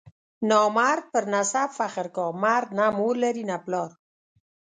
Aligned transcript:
نامرد 0.49 1.03
پر 1.13 1.23
نسب 1.33 1.69
فخر 1.77 2.07
کا، 2.15 2.25
مرد 2.43 2.69
نه 2.77 2.85
مور 2.97 3.15
لري 3.23 3.43
نه 3.49 3.57
پلار. 3.65 3.91